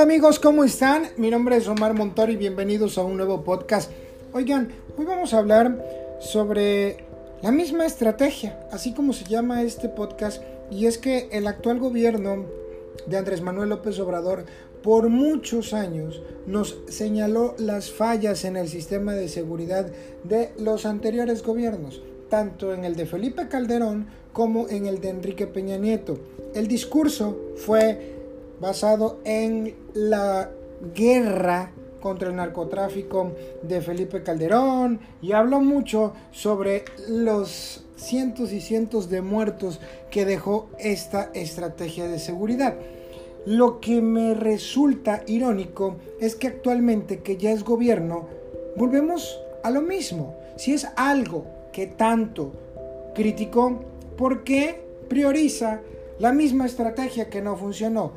Hola 0.00 0.14
amigos, 0.14 0.40
¿cómo 0.40 0.64
están? 0.64 1.02
Mi 1.18 1.28
nombre 1.28 1.58
es 1.58 1.68
Omar 1.68 1.92
Montori 1.92 2.34
bienvenidos 2.34 2.96
a 2.96 3.02
un 3.02 3.18
nuevo 3.18 3.44
podcast. 3.44 3.92
Oigan, 4.32 4.70
hoy 4.96 5.04
vamos 5.04 5.34
a 5.34 5.38
hablar 5.38 6.16
sobre 6.20 7.04
la 7.42 7.52
misma 7.52 7.84
estrategia, 7.84 8.66
así 8.72 8.94
como 8.94 9.12
se 9.12 9.26
llama 9.26 9.62
este 9.62 9.90
podcast, 9.90 10.42
y 10.70 10.86
es 10.86 10.96
que 10.96 11.28
el 11.32 11.46
actual 11.46 11.80
gobierno 11.80 12.46
de 13.06 13.18
Andrés 13.18 13.42
Manuel 13.42 13.68
López 13.68 13.98
Obrador 13.98 14.46
por 14.82 15.10
muchos 15.10 15.74
años 15.74 16.22
nos 16.46 16.78
señaló 16.88 17.54
las 17.58 17.92
fallas 17.92 18.46
en 18.46 18.56
el 18.56 18.70
sistema 18.70 19.12
de 19.12 19.28
seguridad 19.28 19.92
de 20.24 20.52
los 20.58 20.86
anteriores 20.86 21.42
gobiernos, 21.42 22.00
tanto 22.30 22.72
en 22.72 22.86
el 22.86 22.96
de 22.96 23.04
Felipe 23.04 23.48
Calderón 23.48 24.06
como 24.32 24.66
en 24.70 24.86
el 24.86 25.02
de 25.02 25.10
Enrique 25.10 25.46
Peña 25.46 25.76
Nieto. 25.76 26.18
El 26.54 26.68
discurso 26.68 27.38
fue 27.56 28.19
basado 28.60 29.18
en 29.24 29.74
la 29.94 30.50
guerra 30.94 31.72
contra 32.00 32.28
el 32.28 32.36
narcotráfico 32.36 33.32
de 33.62 33.80
Felipe 33.80 34.22
Calderón 34.22 35.00
y 35.20 35.32
habló 35.32 35.60
mucho 35.60 36.14
sobre 36.30 36.84
los 37.08 37.84
cientos 37.96 38.52
y 38.52 38.60
cientos 38.60 39.10
de 39.10 39.20
muertos 39.20 39.80
que 40.10 40.24
dejó 40.24 40.68
esta 40.78 41.30
estrategia 41.34 42.08
de 42.08 42.18
seguridad. 42.18 42.74
Lo 43.46 43.80
que 43.80 44.00
me 44.02 44.34
resulta 44.34 45.22
irónico 45.26 45.96
es 46.20 46.34
que 46.36 46.48
actualmente 46.48 47.20
que 47.20 47.36
ya 47.36 47.52
es 47.52 47.64
gobierno, 47.64 48.28
volvemos 48.76 49.38
a 49.62 49.70
lo 49.70 49.82
mismo. 49.82 50.36
Si 50.56 50.72
es 50.72 50.86
algo 50.96 51.46
que 51.72 51.86
tanto 51.86 52.52
criticó, 53.14 53.80
¿por 54.16 54.44
qué 54.44 54.82
prioriza 55.08 55.80
la 56.18 56.32
misma 56.32 56.66
estrategia 56.66 57.30
que 57.30 57.40
no 57.40 57.56
funcionó? 57.56 58.12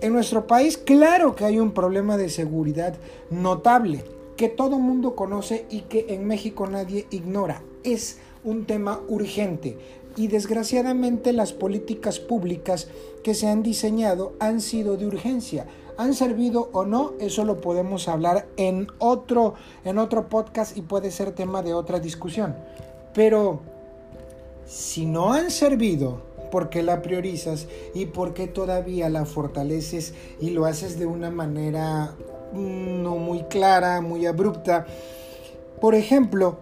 En 0.00 0.12
nuestro 0.12 0.46
país, 0.46 0.76
claro 0.76 1.34
que 1.34 1.44
hay 1.44 1.58
un 1.58 1.72
problema 1.72 2.16
de 2.16 2.28
seguridad 2.28 2.94
notable, 3.30 4.04
que 4.36 4.48
todo 4.48 4.78
mundo 4.78 5.14
conoce 5.14 5.66
y 5.70 5.82
que 5.82 6.06
en 6.08 6.26
México 6.26 6.66
nadie 6.66 7.06
ignora. 7.10 7.62
Es 7.84 8.18
un 8.42 8.66
tema 8.66 9.00
urgente 9.08 9.78
y 10.16 10.28
desgraciadamente 10.28 11.32
las 11.32 11.52
políticas 11.52 12.18
públicas 12.18 12.88
que 13.22 13.34
se 13.34 13.48
han 13.48 13.62
diseñado 13.62 14.32
han 14.40 14.60
sido 14.60 14.96
de 14.96 15.06
urgencia. 15.06 15.66
¿Han 15.96 16.14
servido 16.14 16.70
o 16.72 16.84
no? 16.84 17.12
Eso 17.20 17.44
lo 17.44 17.60
podemos 17.60 18.08
hablar 18.08 18.46
en 18.56 18.88
otro, 18.98 19.54
en 19.84 19.98
otro 19.98 20.28
podcast 20.28 20.76
y 20.76 20.82
puede 20.82 21.10
ser 21.10 21.32
tema 21.32 21.62
de 21.62 21.72
otra 21.72 22.00
discusión. 22.00 22.56
Pero 23.14 23.60
si 24.66 25.06
no 25.06 25.32
han 25.32 25.50
servido, 25.50 26.33
por 26.54 26.70
qué 26.70 26.84
la 26.84 27.02
priorizas 27.02 27.66
y 27.94 28.06
por 28.06 28.32
qué 28.32 28.46
todavía 28.46 29.08
la 29.08 29.24
fortaleces 29.24 30.14
y 30.38 30.50
lo 30.50 30.66
haces 30.66 31.00
de 31.00 31.04
una 31.04 31.28
manera 31.28 32.14
mm, 32.52 33.02
no 33.02 33.16
muy 33.16 33.42
clara, 33.46 34.00
muy 34.00 34.24
abrupta. 34.24 34.86
Por 35.80 35.96
ejemplo, 35.96 36.58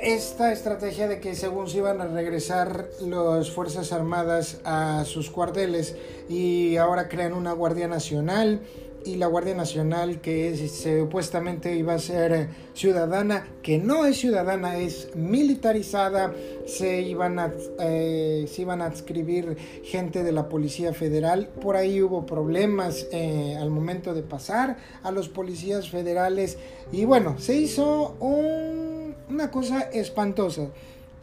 esta 0.00 0.52
estrategia 0.52 1.08
de 1.08 1.18
que 1.18 1.34
según 1.34 1.68
se 1.68 1.78
iban 1.78 2.00
a 2.00 2.06
regresar 2.06 2.90
las 3.00 3.50
Fuerzas 3.50 3.90
Armadas 3.90 4.60
a 4.62 5.04
sus 5.04 5.30
cuarteles 5.30 5.96
y 6.28 6.76
ahora 6.76 7.08
crean 7.08 7.32
una 7.32 7.50
Guardia 7.54 7.88
Nacional 7.88 8.60
y 9.04 9.16
la 9.16 9.26
Guardia 9.26 9.54
Nacional 9.54 10.20
que 10.20 10.56
supuestamente 10.68 11.76
iba 11.76 11.94
a 11.94 11.98
ser 11.98 12.48
ciudadana, 12.74 13.46
que 13.62 13.78
no 13.78 14.06
es 14.06 14.18
ciudadana, 14.18 14.76
es 14.78 15.14
militarizada, 15.14 16.32
se 16.66 17.02
iban 17.02 17.38
a, 17.38 17.52
eh, 17.80 18.46
se 18.48 18.62
iban 18.62 18.82
a 18.82 18.86
adscribir 18.86 19.56
gente 19.84 20.22
de 20.22 20.32
la 20.32 20.48
Policía 20.48 20.92
Federal, 20.92 21.48
por 21.60 21.76
ahí 21.76 22.00
hubo 22.00 22.26
problemas 22.26 23.06
eh, 23.12 23.56
al 23.60 23.70
momento 23.70 24.14
de 24.14 24.22
pasar 24.22 24.76
a 25.02 25.10
los 25.10 25.28
policías 25.28 25.90
federales. 25.90 26.58
Y 26.92 27.04
bueno, 27.04 27.38
se 27.38 27.56
hizo 27.56 28.16
una 28.20 29.50
cosa 29.50 29.82
espantosa, 29.92 30.68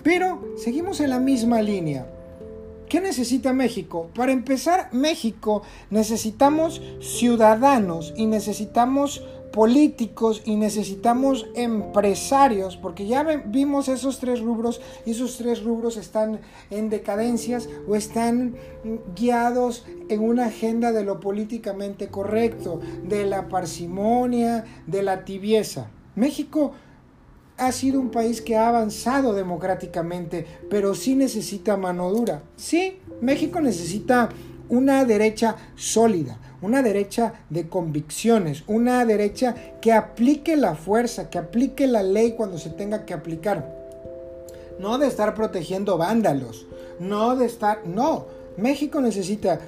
pero 0.03 0.55
seguimos 0.57 0.99
en 0.99 1.11
la 1.11 1.19
misma 1.19 1.61
línea. 1.61 2.07
¿Qué 2.89 3.01
necesita 3.01 3.53
México? 3.53 4.09
Para 4.15 4.31
empezar, 4.31 4.89
México 4.91 5.61
necesitamos 5.91 6.81
ciudadanos 6.99 8.15
y 8.17 8.25
necesitamos 8.25 9.23
políticos 9.51 10.41
y 10.43 10.55
necesitamos 10.55 11.47
empresarios, 11.53 12.77
porque 12.77 13.05
ya 13.05 13.23
vimos 13.45 13.89
esos 13.89 14.19
tres 14.19 14.41
rubros 14.41 14.81
y 15.05 15.11
esos 15.11 15.37
tres 15.37 15.63
rubros 15.63 15.97
están 15.97 16.39
en 16.71 16.89
decadencias 16.89 17.69
o 17.87 17.95
están 17.95 18.55
guiados 19.15 19.85
en 20.09 20.21
una 20.21 20.45
agenda 20.45 20.91
de 20.91 21.03
lo 21.03 21.19
políticamente 21.19 22.07
correcto, 22.07 22.79
de 23.03 23.25
la 23.25 23.49
parsimonia, 23.49 24.65
de 24.87 25.03
la 25.03 25.25
tibieza. 25.25 25.91
México 26.15 26.73
ha 27.59 27.71
sido 27.71 27.99
un 27.99 28.09
país 28.09 28.41
que 28.41 28.57
ha 28.57 28.69
avanzado 28.69 29.33
democráticamente, 29.33 30.45
pero 30.69 30.95
sí 30.95 31.15
necesita 31.15 31.77
mano 31.77 32.09
dura. 32.11 32.41
Sí, 32.55 32.99
México 33.21 33.59
necesita 33.61 34.29
una 34.69 35.03
derecha 35.05 35.55
sólida, 35.75 36.39
una 36.61 36.81
derecha 36.81 37.33
de 37.49 37.67
convicciones, 37.67 38.63
una 38.67 39.05
derecha 39.05 39.55
que 39.81 39.93
aplique 39.93 40.55
la 40.55 40.75
fuerza, 40.75 41.29
que 41.29 41.37
aplique 41.37 41.87
la 41.87 42.03
ley 42.03 42.33
cuando 42.33 42.57
se 42.57 42.69
tenga 42.69 43.05
que 43.05 43.13
aplicar. 43.13 43.77
No 44.79 44.97
de 44.97 45.07
estar 45.07 45.35
protegiendo 45.35 45.97
vándalos, 45.97 46.65
no 46.99 47.35
de 47.35 47.45
estar... 47.45 47.85
No, 47.85 48.27
México 48.57 49.01
necesita 49.01 49.59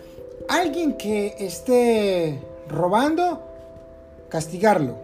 alguien 0.48 0.94
que 0.98 1.36
esté 1.40 2.40
robando, 2.70 3.42
castigarlo. 4.30 4.96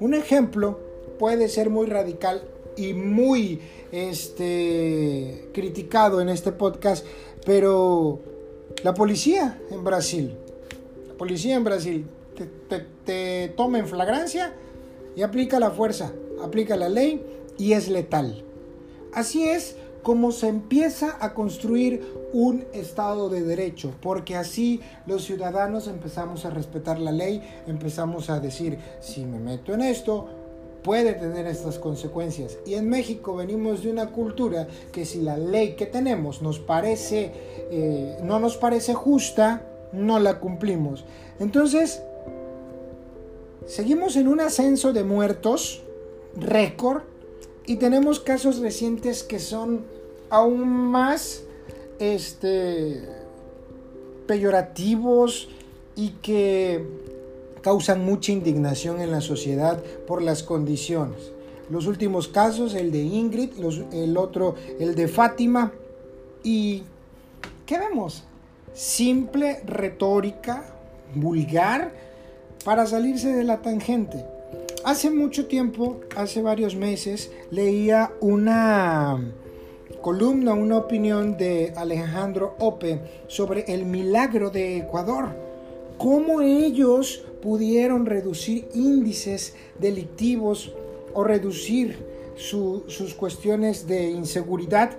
Un 0.00 0.14
ejemplo 0.14 0.89
puede 1.20 1.48
ser 1.48 1.68
muy 1.68 1.86
radical 1.86 2.40
y 2.78 2.94
muy 2.94 3.60
este, 3.92 5.50
criticado 5.52 6.22
en 6.22 6.30
este 6.30 6.50
podcast, 6.50 7.04
pero 7.44 8.20
la 8.82 8.94
policía 8.94 9.60
en 9.70 9.84
Brasil, 9.84 10.34
la 11.08 11.14
policía 11.18 11.56
en 11.56 11.64
Brasil 11.64 12.06
te, 12.70 12.78
te 13.04 13.52
toma 13.54 13.80
en 13.80 13.86
flagrancia 13.86 14.54
y 15.14 15.20
aplica 15.20 15.60
la 15.60 15.70
fuerza, 15.70 16.10
aplica 16.42 16.74
la 16.74 16.88
ley 16.88 17.22
y 17.58 17.74
es 17.74 17.90
letal. 17.90 18.42
Así 19.12 19.46
es 19.46 19.76
como 20.02 20.32
se 20.32 20.48
empieza 20.48 21.18
a 21.20 21.34
construir 21.34 22.02
un 22.32 22.64
Estado 22.72 23.28
de 23.28 23.42
Derecho, 23.42 23.92
porque 24.00 24.36
así 24.36 24.80
los 25.06 25.24
ciudadanos 25.24 25.86
empezamos 25.86 26.46
a 26.46 26.50
respetar 26.50 26.98
la 26.98 27.12
ley, 27.12 27.42
empezamos 27.66 28.30
a 28.30 28.40
decir, 28.40 28.78
si 29.00 29.26
me 29.26 29.38
meto 29.38 29.74
en 29.74 29.82
esto, 29.82 30.39
puede 30.82 31.14
tener 31.14 31.46
estas 31.46 31.78
consecuencias. 31.78 32.58
Y 32.66 32.74
en 32.74 32.88
México 32.88 33.36
venimos 33.36 33.82
de 33.82 33.90
una 33.90 34.10
cultura 34.10 34.68
que 34.92 35.04
si 35.04 35.20
la 35.20 35.36
ley 35.36 35.74
que 35.76 35.86
tenemos 35.86 36.42
nos 36.42 36.58
parece, 36.58 37.32
eh, 37.70 38.18
no 38.22 38.38
nos 38.38 38.56
parece 38.56 38.94
justa, 38.94 39.66
no 39.92 40.18
la 40.18 40.40
cumplimos. 40.40 41.04
Entonces, 41.38 42.02
seguimos 43.66 44.16
en 44.16 44.28
un 44.28 44.40
ascenso 44.40 44.92
de 44.92 45.04
muertos, 45.04 45.82
récord, 46.36 47.02
y 47.66 47.76
tenemos 47.76 48.20
casos 48.20 48.58
recientes 48.58 49.22
que 49.22 49.38
son 49.38 49.84
aún 50.28 50.68
más 50.68 51.42
este, 51.98 53.02
peyorativos 54.26 55.48
y 55.94 56.10
que 56.22 56.84
causan 57.62 58.04
mucha 58.04 58.32
indignación 58.32 59.00
en 59.00 59.10
la 59.10 59.20
sociedad 59.20 59.82
por 60.06 60.22
las 60.22 60.42
condiciones. 60.42 61.32
Los 61.70 61.86
últimos 61.86 62.28
casos, 62.28 62.74
el 62.74 62.90
de 62.90 63.02
Ingrid, 63.02 63.50
el 63.92 64.16
otro, 64.16 64.56
el 64.78 64.94
de 64.94 65.06
Fátima. 65.08 65.72
¿Y 66.42 66.82
qué 67.64 67.78
vemos? 67.78 68.24
Simple 68.72 69.60
retórica 69.64 70.64
vulgar 71.14 71.92
para 72.64 72.86
salirse 72.86 73.32
de 73.32 73.44
la 73.44 73.62
tangente. 73.62 74.24
Hace 74.84 75.10
mucho 75.10 75.46
tiempo, 75.46 76.00
hace 76.16 76.42
varios 76.42 76.74
meses, 76.74 77.30
leía 77.50 78.12
una 78.20 79.18
columna, 80.00 80.54
una 80.54 80.78
opinión 80.78 81.36
de 81.36 81.72
Alejandro 81.76 82.56
Ope 82.58 83.00
sobre 83.26 83.72
el 83.72 83.84
milagro 83.84 84.50
de 84.50 84.78
Ecuador. 84.78 85.49
Cómo 86.00 86.40
ellos 86.40 87.26
pudieron 87.42 88.06
reducir 88.06 88.66
índices 88.72 89.54
delictivos 89.78 90.72
o 91.12 91.24
reducir 91.24 91.98
sus 92.36 93.12
cuestiones 93.12 93.86
de 93.86 94.10
inseguridad. 94.10 94.92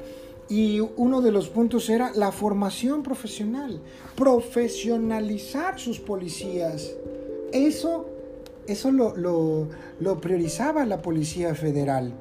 Y 0.47 0.79
uno 0.79 1.21
de 1.21 1.31
los 1.31 1.49
puntos 1.49 1.89
era 1.89 2.11
la 2.13 2.31
formación 2.31 3.01
profesional, 3.01 3.81
profesionalizar 4.15 5.79
sus 5.79 5.99
policías. 5.99 6.93
Eso, 7.51 8.05
eso 8.67 8.91
lo, 8.91 9.15
lo, 9.17 10.21
priorizaba 10.21 10.85
la 10.85 11.01
Policía 11.01 11.55
Federal. 11.55 12.13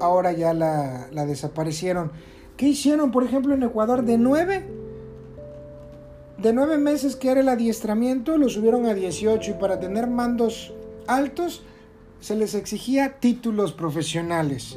Ahora 0.00 0.32
ya 0.32 0.54
la, 0.54 1.08
la 1.12 1.26
desaparecieron. 1.26 2.12
¿Qué 2.56 2.68
hicieron, 2.68 3.10
por 3.10 3.24
ejemplo, 3.24 3.52
en 3.52 3.62
Ecuador? 3.62 4.06
De 4.06 4.16
nueve 4.16 4.83
de 6.44 6.52
nueve 6.52 6.76
meses 6.76 7.16
que 7.16 7.30
era 7.30 7.40
el 7.40 7.48
adiestramiento 7.48 8.36
lo 8.36 8.50
subieron 8.50 8.84
a 8.84 8.92
18 8.92 9.52
y 9.52 9.54
para 9.54 9.80
tener 9.80 10.08
mandos 10.08 10.74
altos 11.06 11.62
se 12.20 12.36
les 12.36 12.54
exigía 12.54 13.18
títulos 13.18 13.72
profesionales. 13.72 14.76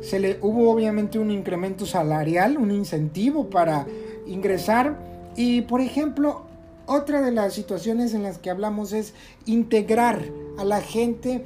Se 0.00 0.20
le 0.20 0.38
hubo 0.42 0.70
obviamente 0.70 1.18
un 1.18 1.32
incremento 1.32 1.86
salarial, 1.86 2.56
un 2.56 2.70
incentivo 2.70 3.50
para 3.50 3.84
ingresar 4.28 4.96
y 5.34 5.62
por 5.62 5.80
ejemplo 5.80 6.42
otra 6.86 7.20
de 7.20 7.32
las 7.32 7.52
situaciones 7.52 8.14
en 8.14 8.22
las 8.22 8.38
que 8.38 8.50
hablamos 8.50 8.92
es 8.92 9.12
integrar 9.44 10.22
a 10.56 10.64
la 10.64 10.80
gente 10.80 11.44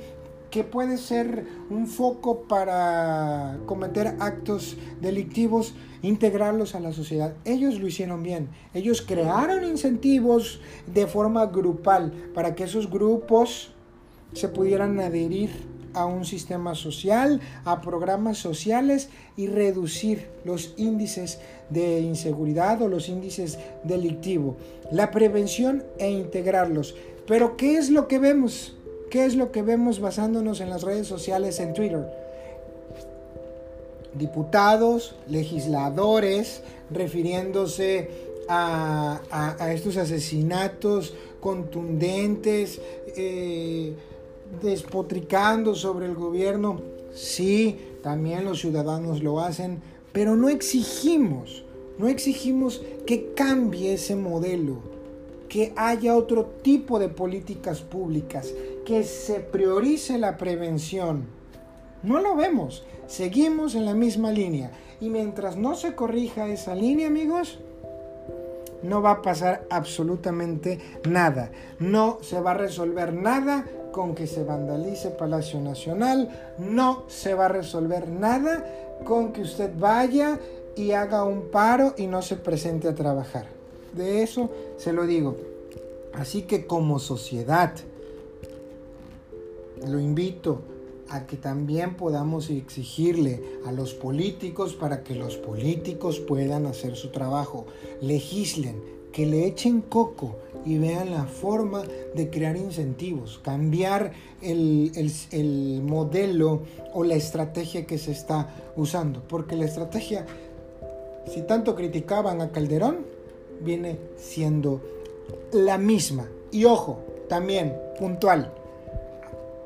que 0.50 0.64
puede 0.64 0.98
ser 0.98 1.46
un 1.70 1.86
foco 1.86 2.42
para 2.42 3.58
cometer 3.66 4.16
actos 4.18 4.76
delictivos, 5.00 5.74
integrarlos 6.02 6.74
a 6.74 6.80
la 6.80 6.92
sociedad. 6.92 7.34
Ellos 7.44 7.80
lo 7.80 7.86
hicieron 7.86 8.22
bien. 8.22 8.48
Ellos 8.74 9.02
crearon 9.02 9.64
incentivos 9.64 10.60
de 10.92 11.06
forma 11.06 11.46
grupal 11.46 12.12
para 12.34 12.54
que 12.54 12.64
esos 12.64 12.90
grupos 12.90 13.72
se 14.32 14.48
pudieran 14.48 14.98
adherir 15.00 15.50
a 15.92 16.06
un 16.06 16.24
sistema 16.24 16.74
social, 16.74 17.40
a 17.64 17.80
programas 17.80 18.38
sociales 18.38 19.08
y 19.36 19.48
reducir 19.48 20.28
los 20.44 20.74
índices 20.76 21.40
de 21.68 22.00
inseguridad 22.00 22.80
o 22.82 22.88
los 22.88 23.08
índices 23.08 23.58
delictivos. 23.84 24.56
La 24.92 25.10
prevención 25.10 25.84
e 25.98 26.10
integrarlos. 26.10 26.94
Pero 27.26 27.56
¿qué 27.56 27.76
es 27.76 27.90
lo 27.90 28.08
que 28.08 28.18
vemos? 28.18 28.76
¿Qué 29.10 29.24
es 29.24 29.34
lo 29.34 29.50
que 29.50 29.62
vemos 29.62 30.00
basándonos 30.00 30.60
en 30.60 30.70
las 30.70 30.82
redes 30.82 31.08
sociales, 31.08 31.58
en 31.58 31.74
Twitter? 31.74 32.06
Diputados, 34.14 35.16
legisladores, 35.28 36.62
refiriéndose 36.92 38.08
a, 38.48 39.20
estos 39.74 39.96
asesinatos 39.96 41.14
contundentes, 41.40 42.80
eh, 43.16 43.94
despotricando 44.62 45.74
sobre 45.74 46.06
el 46.06 46.14
gobierno. 46.14 46.80
Sí, 47.12 47.78
también 48.02 48.44
los 48.44 48.60
ciudadanos 48.60 49.24
lo 49.24 49.40
hacen, 49.40 49.82
pero 50.12 50.36
no 50.36 50.48
exigimos, 50.48 51.64
no 51.98 52.06
exigimos 52.06 52.80
que 53.06 53.32
cambie 53.34 53.94
ese 53.94 54.14
modelo, 54.14 54.78
que 55.48 55.72
haya 55.74 56.16
otro 56.16 56.44
tipo 56.62 56.98
de 56.98 57.08
políticas 57.08 57.80
públicas, 57.80 58.52
que 58.90 59.04
se 59.04 59.38
priorice 59.38 60.18
la 60.18 60.36
prevención. 60.36 61.28
No 62.02 62.18
lo 62.18 62.34
vemos, 62.34 62.84
seguimos 63.06 63.76
en 63.76 63.84
la 63.84 63.94
misma 63.94 64.32
línea. 64.32 64.72
Y 65.00 65.10
mientras 65.10 65.56
no 65.56 65.76
se 65.76 65.94
corrija 65.94 66.48
esa 66.48 66.74
línea, 66.74 67.06
amigos, 67.06 67.60
no 68.82 69.00
va 69.00 69.12
a 69.12 69.22
pasar 69.22 69.64
absolutamente 69.70 70.80
nada. 71.08 71.52
No 71.78 72.18
se 72.22 72.40
va 72.40 72.50
a 72.50 72.54
resolver 72.54 73.14
nada 73.14 73.64
con 73.92 74.16
que 74.16 74.26
se 74.26 74.42
vandalice 74.42 75.10
Palacio 75.10 75.60
Nacional. 75.60 76.28
No 76.58 77.04
se 77.06 77.34
va 77.34 77.44
a 77.44 77.48
resolver 77.48 78.08
nada 78.08 78.98
con 79.04 79.32
que 79.32 79.42
usted 79.42 79.70
vaya 79.78 80.40
y 80.74 80.90
haga 80.90 81.22
un 81.22 81.52
paro 81.52 81.94
y 81.96 82.08
no 82.08 82.22
se 82.22 82.34
presente 82.34 82.88
a 82.88 82.94
trabajar. 82.96 83.46
De 83.92 84.24
eso 84.24 84.50
se 84.78 84.92
lo 84.92 85.06
digo. 85.06 85.36
Así 86.12 86.42
que 86.42 86.66
como 86.66 86.98
sociedad, 86.98 87.72
lo 89.86 90.00
invito 90.00 90.60
a 91.10 91.26
que 91.26 91.36
también 91.36 91.96
podamos 91.96 92.50
exigirle 92.50 93.42
a 93.66 93.72
los 93.72 93.94
políticos 93.94 94.74
para 94.74 95.02
que 95.02 95.14
los 95.14 95.36
políticos 95.36 96.20
puedan 96.20 96.66
hacer 96.66 96.94
su 96.96 97.10
trabajo. 97.10 97.66
Legislen, 98.00 98.80
que 99.12 99.26
le 99.26 99.46
echen 99.46 99.80
coco 99.82 100.36
y 100.64 100.78
vean 100.78 101.10
la 101.10 101.24
forma 101.24 101.82
de 102.14 102.30
crear 102.30 102.56
incentivos, 102.56 103.40
cambiar 103.42 104.12
el, 104.40 104.92
el, 105.32 105.82
modelo 105.82 106.62
o 106.94 107.02
la 107.02 107.16
estrategia 107.16 107.86
que 107.86 107.98
se 107.98 108.12
está 108.12 108.72
usando. 108.76 109.20
Porque 109.26 109.56
la 109.56 109.64
estrategia, 109.64 110.26
si 111.26 111.42
tanto 111.42 111.74
criticaban 111.74 112.40
a 112.40 112.52
Calderón, 112.52 112.98
viene 113.60 113.98
siendo 114.16 114.80
la 115.52 115.76
misma. 115.76 116.28
Y 116.52 116.66
ojo, 116.66 117.00
también 117.28 117.76
puntual 117.98 118.52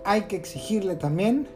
hay 0.04 0.22
que 0.22 0.36
exigirle 0.36 0.96
también 0.96 1.48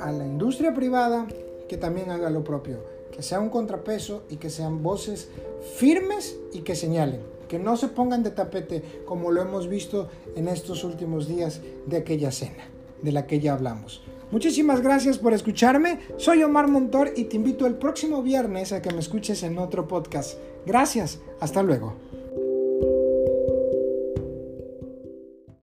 a 0.00 0.12
la 0.12 0.24
industria 0.24 0.74
privada 0.74 1.26
que 1.68 1.76
también 1.76 2.10
haga 2.10 2.30
lo 2.30 2.44
propio, 2.44 2.78
que 3.12 3.22
sea 3.22 3.40
un 3.40 3.50
contrapeso 3.50 4.22
y 4.30 4.36
que 4.36 4.50
sean 4.50 4.82
voces 4.82 5.28
firmes 5.76 6.36
y 6.52 6.60
que 6.60 6.76
señalen, 6.76 7.20
que 7.48 7.58
no 7.58 7.76
se 7.76 7.88
pongan 7.88 8.22
de 8.22 8.30
tapete 8.30 8.82
como 9.04 9.30
lo 9.30 9.42
hemos 9.42 9.68
visto 9.68 10.08
en 10.36 10.48
estos 10.48 10.84
últimos 10.84 11.26
días 11.26 11.60
de 11.86 11.96
aquella 11.98 12.30
cena 12.30 12.64
de 13.02 13.12
la 13.12 13.26
que 13.26 13.40
ya 13.40 13.52
hablamos. 13.52 14.02
Muchísimas 14.30 14.80
gracias 14.80 15.18
por 15.18 15.32
escucharme. 15.32 16.00
Soy 16.16 16.42
Omar 16.42 16.66
Montor 16.68 17.12
y 17.16 17.24
te 17.24 17.36
invito 17.36 17.66
el 17.66 17.76
próximo 17.76 18.22
viernes 18.22 18.72
a 18.72 18.82
que 18.82 18.92
me 18.92 18.98
escuches 18.98 19.42
en 19.44 19.58
otro 19.58 19.86
podcast. 19.86 20.38
Gracias. 20.66 21.20
Hasta 21.38 21.62
luego. 21.62 22.05